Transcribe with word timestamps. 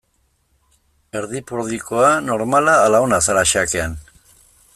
Erdipurdikoa, 1.19 2.09
normala 2.31 2.79
ala 2.87 3.03
ona 3.09 3.21
zara 3.29 3.49
xakean? 3.53 3.97